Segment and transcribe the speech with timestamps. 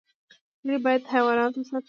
[0.63, 1.77] ولي بايد حيوانات وساتو؟